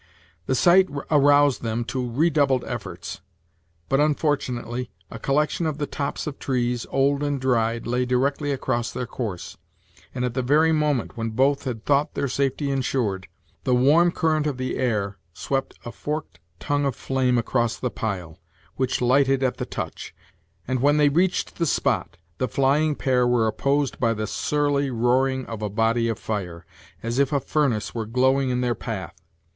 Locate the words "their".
8.91-9.05, 12.15-12.27, 28.61-28.73